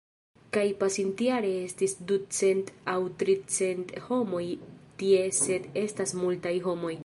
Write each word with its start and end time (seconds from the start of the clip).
Kaj 0.55 0.61
pasintjare 0.83 1.51
estis 1.65 1.93
ducent 2.11 2.73
aŭ 2.95 2.97
tricent 3.21 3.95
homoj 4.09 4.43
tie 5.03 5.21
sed 5.43 5.69
estas 5.87 6.17
multaj 6.25 6.57
homoj. 6.69 6.97